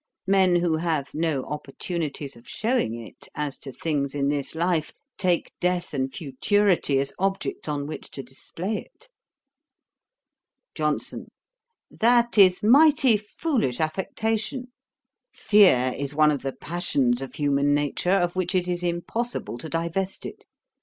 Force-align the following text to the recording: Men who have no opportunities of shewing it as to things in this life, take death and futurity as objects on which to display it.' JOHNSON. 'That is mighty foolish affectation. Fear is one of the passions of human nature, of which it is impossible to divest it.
Men 0.25 0.55
who 0.55 0.77
have 0.77 1.13
no 1.13 1.43
opportunities 1.43 2.35
of 2.35 2.49
shewing 2.49 2.95
it 2.99 3.29
as 3.35 3.59
to 3.59 3.71
things 3.71 4.15
in 4.15 4.29
this 4.29 4.55
life, 4.55 4.93
take 5.19 5.53
death 5.59 5.93
and 5.93 6.11
futurity 6.11 6.97
as 6.97 7.13
objects 7.19 7.67
on 7.69 7.85
which 7.85 8.09
to 8.09 8.23
display 8.23 8.77
it.' 8.95 9.09
JOHNSON. 10.73 11.27
'That 11.91 12.35
is 12.39 12.63
mighty 12.63 13.15
foolish 13.15 13.79
affectation. 13.79 14.71
Fear 15.35 15.93
is 15.95 16.15
one 16.15 16.31
of 16.31 16.41
the 16.41 16.53
passions 16.53 17.21
of 17.21 17.35
human 17.35 17.75
nature, 17.75 18.09
of 18.09 18.35
which 18.35 18.55
it 18.55 18.67
is 18.67 18.83
impossible 18.83 19.59
to 19.59 19.69
divest 19.69 20.25
it. 20.25 20.45